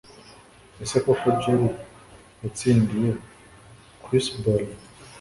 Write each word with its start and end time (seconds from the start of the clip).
Ese 0.83 0.97
koko 1.03 1.27
Jerry 1.41 1.69
yatsindiye 2.41 3.09
chrisbola 4.03 4.71